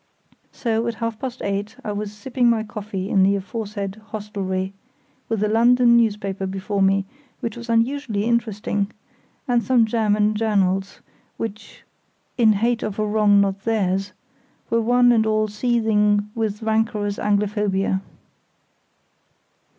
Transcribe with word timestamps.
So, 0.51 0.87
at 0.87 0.95
half 0.95 1.19
past 1.19 1.43
eight 1.43 1.75
I 1.83 1.91
was 1.91 2.11
sipping 2.11 2.49
my 2.49 2.63
coffee 2.63 3.07
in 3.07 3.21
the 3.21 3.35
aforesaid 3.35 3.97
hostelry, 4.07 4.73
with 5.29 5.43
a 5.43 5.47
London 5.47 5.95
newspaper 5.95 6.47
before 6.47 6.81
me, 6.81 7.05
which 7.39 7.55
was 7.55 7.69
unusually 7.69 8.25
interesting, 8.25 8.89
and 9.47 9.61
some 9.61 9.85
German 9.85 10.33
journals, 10.33 11.01
which, 11.37 11.83
"in 12.35 12.53
hate 12.53 12.81
of 12.81 12.97
a 12.97 13.05
wrong 13.05 13.41
not 13.41 13.61
theirs", 13.63 14.11
were 14.71 14.81
one 14.81 15.11
and 15.11 15.27
all 15.27 15.47
seething 15.47 16.31
with 16.33 16.63
rancorous 16.63 17.19
Anglophobia. 17.19 18.01